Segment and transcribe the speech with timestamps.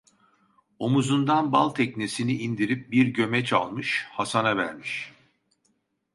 [0.79, 5.13] Omuzundan bal teknesini indirip bir gömeç almış, Hasan'a vermiş.